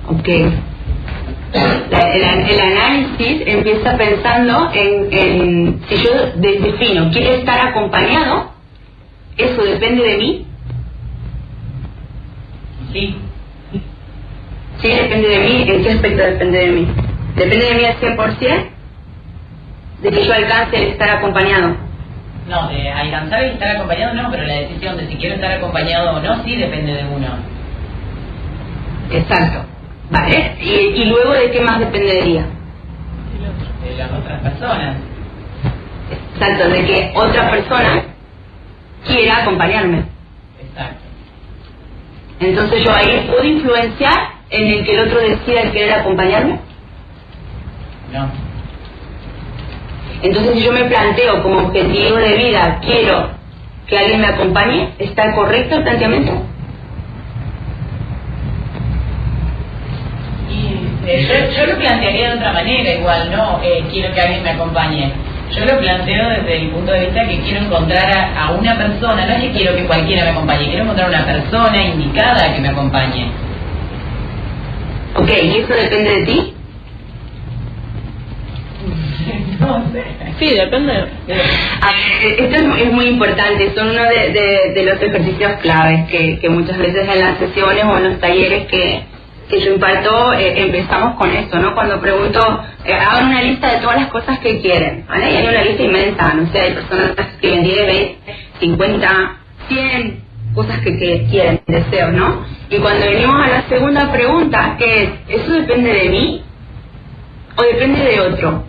Ok 0.07 0.29
el, 1.99 2.59
análisis 2.59 3.43
empieza 3.45 3.97
pensando 3.97 4.71
en, 4.73 5.81
si 5.87 5.95
yo 6.03 6.11
defino, 6.35 7.09
quiero 7.11 7.33
estar 7.33 7.67
acompañado, 7.67 8.51
¿eso 9.37 9.63
depende 9.63 10.03
de 10.03 10.17
mí? 10.17 10.47
Sí. 12.91 13.15
Sí, 14.81 14.89
depende 14.89 15.29
de 15.29 15.39
mí. 15.39 15.65
¿En 15.67 15.83
qué 15.83 15.91
aspecto 15.91 16.23
depende 16.23 16.59
de 16.59 16.71
mí? 16.71 16.87
¿Depende 17.35 17.65
de 17.65 17.75
mí 17.75 17.85
al 17.85 17.99
100%? 17.99 18.65
¿De 20.01 20.11
que 20.11 20.25
yo 20.25 20.33
alcance 20.33 20.75
el 20.75 20.89
estar 20.89 21.09
acompañado? 21.09 21.77
No, 22.49 22.67
de 22.67 22.89
alcanzar 22.91 23.43
el 23.43 23.51
estar 23.51 23.77
acompañado 23.77 24.13
no, 24.15 24.29
pero 24.29 24.43
la 24.43 24.55
decisión 24.55 24.97
de 24.97 25.07
si 25.07 25.15
quiero 25.15 25.35
estar 25.35 25.53
acompañado 25.53 26.17
o 26.17 26.19
no 26.19 26.43
sí 26.43 26.57
depende 26.57 26.93
de 26.93 27.05
uno. 27.05 27.27
Exacto. 29.11 29.72
¿Vale? 30.13 30.55
¿Y, 30.61 31.05
luego 31.05 31.33
de 31.33 31.49
qué 31.49 31.59
más 31.61 31.79
dependería? 31.79 32.45
De 33.83 33.97
las 33.97 34.11
otras 34.11 34.41
personas. 34.41 34.97
Exacto, 36.35 36.69
de 36.69 36.85
que 36.85 37.11
otra 37.15 37.49
persona 37.49 38.03
quiera 39.07 39.41
acompañarme. 39.41 40.03
Exacto. 40.61 41.01
Entonces 42.39 42.83
yo 42.83 42.93
ahí 42.93 43.27
puedo 43.27 43.43
influenciar 43.43 44.33
en 44.51 44.67
el 44.67 44.85
que 44.85 44.93
el 44.93 45.07
otro 45.07 45.19
decida 45.19 45.71
querer 45.71 45.93
acompañarme. 45.93 46.59
No. 48.11 48.29
Entonces 50.21 50.53
si 50.53 50.63
yo 50.63 50.73
me 50.73 50.83
planteo 50.85 51.41
como 51.41 51.57
objetivo 51.57 52.17
de 52.17 52.37
vida, 52.37 52.79
quiero 52.85 53.31
que 53.87 53.97
alguien 53.97 54.21
me 54.21 54.27
acompañe, 54.27 54.93
¿está 54.99 55.33
correcto 55.33 55.77
el 55.77 55.83
planteamiento? 55.83 56.52
Yo, 61.05 61.65
lo 61.65 61.77
plantearía 61.77 62.29
de 62.29 62.35
otra 62.35 62.53
manera 62.53 62.93
igual, 62.93 63.31
¿no? 63.31 63.59
Eh, 63.61 63.83
quiero 63.91 64.13
que 64.13 64.21
alguien 64.21 64.43
me 64.43 64.51
acompañe. 64.51 65.11
Yo 65.55 65.65
lo 65.65 65.77
planteo 65.79 66.29
desde 66.29 66.57
el 66.57 66.69
punto 66.69 66.91
de 66.91 67.01
vista 67.01 67.27
que 67.27 67.39
quiero 67.41 67.65
encontrar 67.65 68.33
a, 68.35 68.51
una 68.51 68.75
persona, 68.77 69.25
no 69.25 69.33
es 69.33 69.41
que 69.41 69.51
quiero 69.51 69.75
que 69.75 69.83
cualquiera 69.83 70.23
me 70.23 70.29
acompañe, 70.31 70.67
quiero 70.67 70.83
encontrar 70.83 71.09
una 71.09 71.25
persona 71.25 71.83
indicada 71.83 72.55
que 72.55 72.61
me 72.61 72.69
acompañe. 72.69 73.31
Ok, 75.15 75.29
¿y 75.29 75.57
eso 75.57 75.73
depende 75.73 76.09
de 76.09 76.25
ti? 76.25 76.53
no 79.59 79.91
sé. 79.91 80.03
Sí, 80.39 80.49
depende. 80.55 80.93
Ah, 81.81 81.91
esto 82.39 82.75
es, 82.75 82.91
muy 82.91 83.05
importante, 83.05 83.71
son 83.75 83.89
uno 83.89 84.01
de, 84.01 84.83
los 84.83 85.01
ejercicios 85.01 85.51
claves 85.61 86.09
que, 86.09 86.39
que 86.39 86.49
muchas 86.49 86.77
veces 86.77 87.07
en 87.07 87.19
las 87.19 87.37
sesiones 87.37 87.83
o 87.85 87.97
en 87.97 88.03
los 88.05 88.19
talleres 88.19 88.65
que, 88.67 89.03
que 89.49 89.59
yo 89.61 89.73
imparto, 89.73 90.33
eh, 90.33 90.61
empezamos 90.61 91.15
con 91.15 91.29
esto, 91.31 91.59
¿no? 91.59 91.73
Cuando 91.75 91.99
pregunto, 92.01 92.39
eh, 92.85 92.93
hagan 92.93 93.27
una 93.27 93.41
lista 93.41 93.71
de 93.73 93.81
todas 93.81 93.97
las 93.97 94.09
cosas 94.09 94.39
que 94.39 94.61
quieren, 94.61 95.05
¿vale? 95.07 95.31
Y 95.31 95.37
hay 95.37 95.47
una 95.47 95.63
lista 95.63 95.83
inmensa, 95.83 96.33
no 96.33 96.51
sé, 96.51 96.59
hay 96.59 96.73
personas 96.73 97.15
que 97.41 97.49
ven 97.49 97.63
10, 97.63 97.85
20, 97.87 98.17
50, 98.59 99.37
100 99.67 100.23
cosas 100.55 100.79
que, 100.79 100.97
que 100.97 101.27
quieren, 101.29 101.61
deseos, 101.67 102.13
¿no? 102.13 102.45
Y 102.69 102.77
cuando 102.77 103.05
venimos 103.05 103.45
a 103.45 103.49
la 103.49 103.69
segunda 103.69 104.11
pregunta, 104.11 104.75
que 104.77 105.03
es, 105.03 105.09
¿eso 105.29 105.53
depende 105.53 105.93
de 105.93 106.09
mí 106.09 106.43
o 107.57 107.63
depende 107.63 108.03
de 108.03 108.19
otro? 108.21 108.63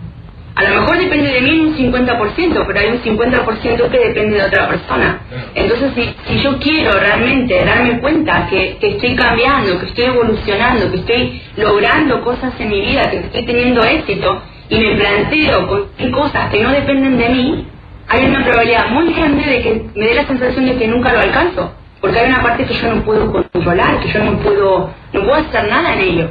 A 0.55 0.63
lo 0.63 0.81
mejor 0.81 0.97
depende 0.97 1.31
de 1.31 1.41
mí 1.41 1.59
un 1.59 1.75
50%, 1.75 2.63
pero 2.65 2.79
hay 2.79 2.87
un 2.87 3.01
50% 3.01 3.89
que 3.89 3.99
depende 3.99 4.37
de 4.37 4.43
otra 4.43 4.69
persona. 4.69 5.19
Entonces, 5.53 5.91
si, 5.95 6.15
si 6.27 6.41
yo 6.41 6.57
quiero 6.59 6.97
realmente 6.97 7.65
darme 7.65 7.99
cuenta 7.99 8.47
que, 8.49 8.77
que, 8.79 8.91
estoy 8.91 9.15
cambiando, 9.15 9.77
que 9.79 9.87
estoy 9.87 10.05
evolucionando, 10.05 10.89
que 10.91 10.97
estoy 10.97 11.41
logrando 11.57 12.23
cosas 12.23 12.53
en 12.57 12.69
mi 12.69 12.79
vida, 12.79 13.09
que 13.09 13.17
estoy 13.17 13.45
teniendo 13.45 13.83
éxito, 13.83 14.41
y 14.69 14.79
me 14.79 14.95
planteo 14.95 15.67
con 15.67 16.11
cosas 16.11 16.49
que 16.49 16.63
no 16.63 16.71
dependen 16.71 17.17
de 17.17 17.29
mí, 17.29 17.67
hay 18.07 18.25
una 18.25 18.45
probabilidad 18.45 18.87
muy 18.91 19.13
grande 19.13 19.43
de 19.43 19.61
que 19.61 19.85
me 19.93 20.05
dé 20.05 20.13
la 20.13 20.25
sensación 20.25 20.65
de 20.67 20.77
que 20.77 20.87
nunca 20.87 21.11
lo 21.11 21.19
alcanzo. 21.19 21.73
Porque 21.99 22.19
hay 22.19 22.29
una 22.29 22.41
parte 22.41 22.65
que 22.65 22.73
yo 22.73 22.93
no 22.93 23.03
puedo 23.03 23.31
controlar, 23.31 23.99
que 23.99 24.07
yo 24.07 24.23
no 24.23 24.37
puedo, 24.39 24.89
no 25.11 25.21
puedo 25.21 25.35
hacer 25.35 25.67
nada 25.69 25.93
en 25.93 25.99
ello. 25.99 26.29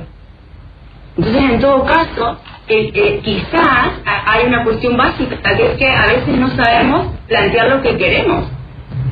Entonces, 1.17 1.43
en 1.43 1.61
todo 1.61 1.85
caso, 1.85 2.41
eh, 2.69 3.21
quizás 3.23 3.91
hay 4.05 4.47
una 4.47 4.65
cuestión 4.65 4.97
básica, 4.97 5.37
que 5.57 5.73
es 5.73 5.79
que 5.79 5.89
a 5.89 6.07
veces 6.07 6.37
no 6.39 6.49
sabemos 6.51 7.13
plantear 7.29 7.69
lo 7.69 7.83
que 7.83 7.97
queremos. 7.97 8.47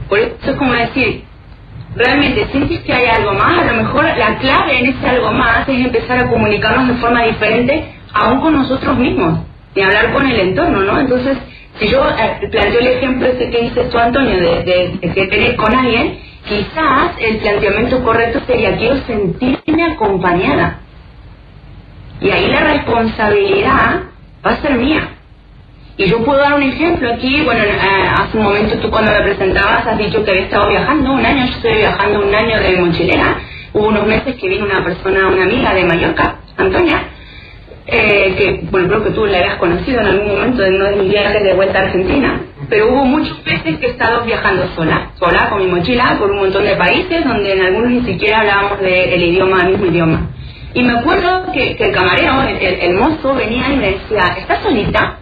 Por 0.08 0.18
eso 0.18 0.36
es 0.42 0.56
como 0.56 0.72
decir, 0.72 1.24
realmente 1.94 2.46
sientes 2.50 2.80
que 2.80 2.92
hay 2.92 3.06
algo 3.06 3.32
más, 3.34 3.58
a 3.58 3.72
lo 3.72 3.82
mejor 3.82 4.04
la 4.04 4.38
clave 4.38 4.78
en 4.78 4.86
ese 4.86 5.08
algo 5.08 5.32
más 5.32 5.68
es 5.68 5.84
empezar 5.84 6.18
a 6.18 6.28
comunicarnos 6.28 6.88
de 6.88 6.94
forma 6.94 7.24
diferente 7.24 7.94
aún 8.12 8.40
con 8.40 8.54
nosotros 8.54 8.96
mismos 8.98 9.40
y 9.74 9.80
hablar 9.80 10.12
con 10.12 10.26
el 10.26 10.38
entorno, 10.38 10.82
¿no? 10.82 10.98
Entonces, 11.00 11.38
si 11.78 11.88
yo 11.88 12.00
eh, 12.08 12.48
planteo 12.50 12.80
el 12.80 12.86
ejemplo 12.86 13.26
ese 13.26 13.50
que 13.50 13.62
dices 13.62 13.90
tú, 13.90 13.98
Antonio, 13.98 14.36
de, 14.38 14.62
de, 15.00 15.12
que 15.14 15.26
tenés 15.28 15.54
con 15.54 15.74
alguien, 15.74 16.18
quizás 16.46 17.12
el 17.18 17.38
planteamiento 17.38 18.02
correcto 18.02 18.40
sería, 18.46 18.76
quiero 18.76 18.96
sentirme 19.06 19.84
acompañada 19.84 20.81
y 22.22 22.30
ahí 22.30 22.46
la 22.46 22.60
responsabilidad 22.60 24.02
va 24.46 24.50
a 24.50 24.62
ser 24.62 24.74
mía. 24.74 25.08
Y 25.96 26.06
yo 26.06 26.24
puedo 26.24 26.38
dar 26.38 26.54
un 26.54 26.62
ejemplo 26.62 27.12
aquí, 27.12 27.42
bueno, 27.44 27.62
eh, 27.64 28.08
hace 28.14 28.38
un 28.38 28.44
momento 28.44 28.78
tú 28.78 28.90
cuando 28.90 29.12
me 29.12 29.20
presentabas 29.22 29.86
has 29.86 29.98
dicho 29.98 30.24
que 30.24 30.30
había 30.30 30.44
estado 30.44 30.68
viajando 30.68 31.12
un 31.12 31.26
año, 31.26 31.44
yo 31.46 31.52
estoy 31.52 31.74
viajando 31.74 32.26
un 32.26 32.34
año 32.34 32.60
de 32.60 32.76
mochilera. 32.76 33.36
Hubo 33.74 33.88
unos 33.88 34.06
meses 34.06 34.36
que 34.36 34.48
vino 34.48 34.64
una 34.64 34.84
persona, 34.84 35.28
una 35.28 35.42
amiga 35.44 35.74
de 35.74 35.84
Mallorca, 35.84 36.36
Antonia, 36.56 37.02
eh, 37.86 38.34
que, 38.36 38.68
bueno, 38.70 38.88
creo 38.88 39.04
que 39.04 39.10
tú 39.10 39.26
la 39.26 39.38
habías 39.38 39.56
conocido 39.56 40.00
en 40.00 40.06
algún 40.06 40.28
momento 40.28 40.62
de 40.62 40.70
uno 40.70 40.84
de 40.84 40.96
mis 40.96 41.12
de 41.12 41.54
vuelta 41.54 41.78
a 41.78 41.82
Argentina. 41.82 42.40
Pero 42.68 42.88
hubo 42.88 43.04
muchos 43.04 43.44
meses 43.44 43.78
que 43.78 43.86
he 43.86 43.90
estado 43.90 44.24
viajando 44.24 44.68
sola, 44.74 45.10
sola 45.18 45.50
con 45.50 45.58
mi 45.58 45.70
mochila 45.70 46.16
por 46.18 46.30
un 46.30 46.38
montón 46.38 46.64
de 46.64 46.76
países 46.76 47.24
donde 47.24 47.52
en 47.52 47.62
algunos 47.62 47.90
ni 47.90 48.02
siquiera 48.02 48.40
hablábamos 48.40 48.80
del 48.80 49.22
idioma, 49.22 49.62
el 49.62 49.72
mismo 49.72 49.86
idioma. 49.86 50.30
Y 50.74 50.82
me 50.82 50.98
acuerdo 50.98 51.52
que, 51.52 51.72
el 51.72 51.92
camarero, 51.92 52.42
el, 52.42 52.94
mozo, 52.94 53.34
venía 53.34 53.68
y 53.68 53.76
me 53.76 53.90
decía, 53.92 54.36
¿estás 54.38 54.62
solita? 54.62 55.18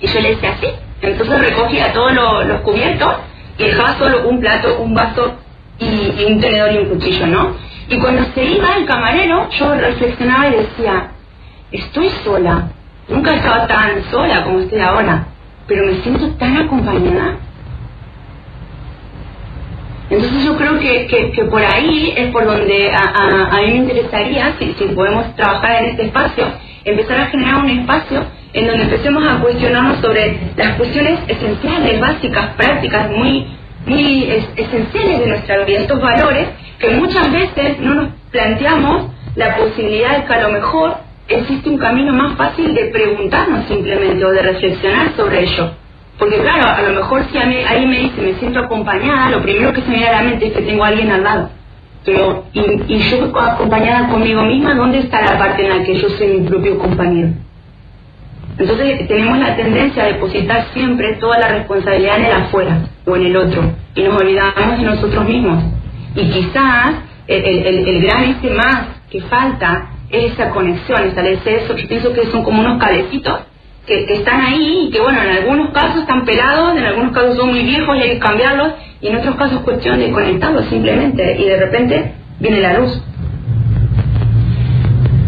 Y 0.00 0.06
yo 0.06 0.20
le 0.20 0.30
decía, 0.30 0.56
sí. 0.60 0.68
Entonces 1.00 1.38
recogía 1.38 1.92
todos 1.92 2.12
los 2.12 2.60
cubiertos 2.62 3.14
y 3.58 3.64
dejaba 3.64 3.98
solo 3.98 4.28
un 4.28 4.40
plato, 4.40 4.78
un 4.78 4.94
vaso 4.94 5.36
y, 5.78 6.24
un 6.24 6.40
tenedor 6.40 6.72
y 6.72 6.78
un 6.78 6.88
cuchillo, 6.88 7.26
¿no? 7.26 7.56
Y 7.88 7.98
cuando 7.98 8.24
se 8.34 8.44
iba 8.44 8.76
el 8.76 8.86
camarero, 8.86 9.48
yo 9.50 9.74
reflexionaba 9.74 10.48
y 10.48 10.56
decía, 10.56 11.10
estoy 11.70 12.08
sola. 12.24 12.70
Nunca 13.08 13.32
he 13.32 13.36
estado 13.36 13.66
tan 13.66 14.02
sola 14.10 14.42
como 14.42 14.60
estoy 14.60 14.80
ahora, 14.80 15.26
pero 15.68 15.84
me 15.86 15.94
siento 15.96 16.30
tan 16.36 16.56
acompañada. 16.56 17.36
Entonces 20.10 20.44
yo 20.44 20.56
creo 20.56 20.78
que, 20.78 21.06
que, 21.34 21.44
por 21.44 21.62
ahí 21.64 22.12
es 22.16 22.30
por 22.30 22.44
donde 22.44 22.90
a, 22.92 23.48
a, 23.50 23.60
mí 23.62 23.68
me 23.68 23.76
interesaría, 23.76 24.54
si, 24.58 24.74
si, 24.74 24.84
podemos 24.94 25.34
trabajar 25.34 25.82
en 25.82 25.90
este 25.90 26.04
espacio, 26.04 26.46
empezar 26.84 27.20
a 27.20 27.26
generar 27.26 27.56
un 27.56 27.70
espacio 27.70 28.24
en 28.52 28.66
donde 28.66 28.84
empecemos 28.84 29.24
a 29.26 29.40
cuestionarnos 29.40 29.98
sobre 30.00 30.38
las 30.56 30.76
cuestiones 30.76 31.20
esenciales, 31.26 32.00
básicas, 32.00 32.54
prácticas, 32.54 33.10
muy, 33.10 33.46
muy 33.86 34.24
esenciales 34.56 35.20
de 35.20 35.26
nuestra 35.26 35.64
vida, 35.64 35.80
estos 35.80 36.00
valores 36.00 36.48
que 36.78 36.90
muchas 36.90 37.32
veces 37.32 37.80
no 37.80 37.94
nos 37.94 38.08
planteamos 38.30 39.10
la 39.36 39.56
posibilidad 39.56 40.18
de 40.18 40.24
que 40.26 40.34
a 40.34 40.42
lo 40.42 40.50
mejor 40.50 40.96
existe 41.28 41.70
un 41.70 41.78
camino 41.78 42.12
más 42.12 42.36
fácil 42.36 42.74
de 42.74 42.86
preguntarnos 42.86 43.66
simplemente 43.66 44.24
o 44.24 44.30
de 44.30 44.42
reflexionar 44.42 45.16
sobre 45.16 45.44
ello. 45.44 45.83
Porque 46.18 46.38
claro, 46.40 46.68
a 46.68 46.82
lo 46.82 46.94
mejor 46.94 47.24
si 47.30 47.38
a 47.38 47.46
mí, 47.46 47.56
ahí 47.66 47.86
me 47.86 47.98
dice, 47.98 48.22
me 48.22 48.34
siento 48.34 48.60
acompañada, 48.60 49.30
lo 49.30 49.42
primero 49.42 49.72
que 49.72 49.82
se 49.82 49.88
me 49.88 49.96
viene 49.96 50.08
a 50.08 50.22
la 50.22 50.22
mente 50.22 50.46
es 50.46 50.52
que 50.52 50.62
tengo 50.62 50.84
a 50.84 50.88
alguien 50.88 51.10
al 51.10 51.24
lado. 51.24 51.50
Pero, 52.04 52.44
y, 52.52 52.60
y 52.60 52.98
yo 53.10 53.32
acompañada 53.36 54.08
conmigo 54.08 54.42
misma, 54.42 54.74
¿dónde 54.74 54.98
está 54.98 55.22
la 55.22 55.38
parte 55.38 55.62
en 55.62 55.78
la 55.78 55.84
que 55.84 55.94
yo 55.96 56.08
soy 56.10 56.28
mi 56.28 56.46
propio 56.46 56.78
compañero? 56.78 57.30
Entonces 58.56 59.08
tenemos 59.08 59.38
la 59.38 59.56
tendencia 59.56 60.04
a 60.04 60.06
depositar 60.06 60.66
siempre 60.72 61.14
toda 61.14 61.38
la 61.38 61.48
responsabilidad 61.48 62.18
en 62.18 62.24
el 62.26 62.32
afuera 62.32 62.78
o 63.04 63.16
en 63.16 63.26
el 63.26 63.36
otro 63.36 63.72
y 63.96 64.02
nos 64.02 64.20
olvidamos 64.20 64.78
de 64.78 64.84
nosotros 64.84 65.24
mismos. 65.26 65.64
Y 66.14 66.30
quizás 66.30 66.94
el, 67.26 67.44
el, 67.44 67.88
el 67.88 68.02
gran 68.02 68.22
ese 68.24 68.50
más 68.50 68.86
que 69.10 69.20
falta 69.22 69.90
es 70.08 70.32
esa 70.32 70.50
conexión, 70.50 71.02
eso. 71.02 71.76
Yo 71.76 71.88
pienso 71.88 72.12
que 72.12 72.26
son 72.26 72.44
como 72.44 72.60
unos 72.60 72.78
cabecitos 72.78 73.40
que, 73.86 74.04
están 74.14 74.40
ahí 74.40 74.86
y 74.86 74.90
que, 74.90 75.00
bueno, 75.00 75.22
en 75.22 75.30
algunos 75.30 75.70
casos 75.70 76.02
están 76.02 76.24
pelados, 76.24 76.76
en 76.76 76.84
algunos 76.84 77.12
casos 77.12 77.36
son 77.36 77.50
muy 77.50 77.62
viejos 77.62 77.96
y 77.96 78.00
hay 78.00 78.10
que 78.10 78.18
cambiarlos, 78.18 78.72
y 79.00 79.08
en 79.08 79.16
otros 79.16 79.36
casos 79.36 79.58
es 79.58 79.64
cuestión 79.64 79.98
de 79.98 80.10
conectarlos 80.10 80.66
simplemente, 80.66 81.36
y 81.38 81.44
de 81.44 81.56
repente 81.58 82.12
viene 82.40 82.60
la 82.60 82.78
luz. 82.78 83.02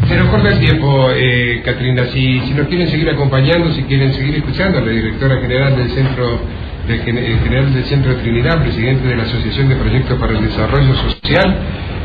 Se 0.08 0.16
nos 0.16 0.28
corta 0.28 0.48
el 0.50 0.60
tiempo, 0.60 1.08
eh, 1.14 1.62
Katrina. 1.64 2.04
Si, 2.06 2.40
si 2.40 2.54
nos 2.54 2.68
quieren 2.68 2.86
seguir 2.88 3.10
acompañando, 3.10 3.72
si 3.72 3.82
quieren 3.82 4.12
seguir 4.14 4.36
escuchando, 4.36 4.80
la 4.80 4.92
directora 4.92 5.40
general 5.40 5.76
del 5.76 5.90
Centro 5.90 6.40
del 6.86 7.00
eh, 7.00 7.38
General 7.42 7.74
del 7.74 7.84
Centro 7.84 8.14
de 8.14 8.22
Trinidad, 8.22 8.62
presidente 8.62 9.08
de 9.08 9.16
la 9.16 9.24
Asociación 9.24 9.68
de 9.68 9.74
Proyectos 9.74 10.18
para 10.18 10.38
el 10.38 10.44
Desarrollo 10.44 10.94
Social, 10.94 11.56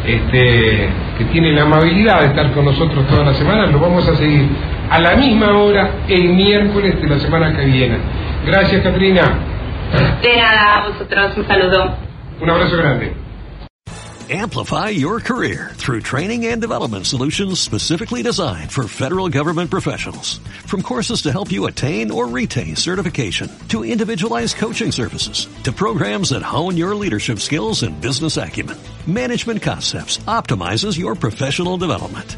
este, 0.08 0.90
que 1.20 1.26
tiene 1.32 1.54
la 1.54 1.62
amabilidad 1.64 2.22
de 2.22 2.28
estar 2.28 2.52
con 2.54 2.66
nosotros 2.66 3.06
toda 3.08 3.24
la 3.24 3.34
semana, 3.36 3.68
lo 3.68 3.80
vamos 3.80 4.08
a 4.08 4.16
seguir 4.16 4.48
a 4.92 5.00
la 5.00 5.16
misma 5.16 5.58
hora 5.58 6.06
el 6.10 6.34
miércoles 6.34 7.02
de 7.02 7.08
la 7.08 7.18
semana 7.18 7.56
que 7.56 7.64
viene. 7.66 7.98
Gracias, 8.46 8.84
Katrina. 8.84 9.40
De 10.22 10.36
nada, 10.36 10.80
a 10.80 10.90
vosotros 10.90 11.38
un 11.38 11.48
saludo. 11.48 11.96
Un 12.42 12.50
abrazo 12.50 12.76
grande. 12.76 13.16
Amplify 14.30 14.90
your 14.90 15.20
career 15.20 15.72
through 15.74 16.02
training 16.02 16.46
and 16.46 16.62
development 16.62 17.06
solutions 17.06 17.60
specifically 17.60 18.22
designed 18.22 18.72
for 18.72 18.88
federal 18.88 19.28
government 19.28 19.70
professionals. 19.72 20.40
From 20.66 20.82
courses 20.82 21.22
to 21.24 21.32
help 21.32 21.52
you 21.52 21.66
attain 21.68 22.12
or 22.12 22.28
retain 22.28 22.76
certification, 22.76 23.50
to 23.70 23.84
individualized 23.84 24.56
coaching 24.56 24.92
services, 24.92 25.48
to 25.64 25.72
programs 25.74 26.30
that 26.30 26.44
hone 26.44 26.78
your 26.78 26.96
leadership 26.96 27.40
skills 27.40 27.84
and 27.84 28.00
business 28.00 28.38
acumen, 28.38 28.78
Management 29.06 29.62
Concepts 29.62 30.20
optimizes 30.20 30.98
your 30.98 31.16
professional 31.16 31.78
development. 31.78 32.38